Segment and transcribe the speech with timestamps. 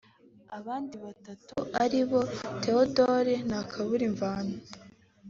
[0.57, 2.21] Abandi batatu ari bo
[2.63, 4.55] Theodore Ntakaburimvano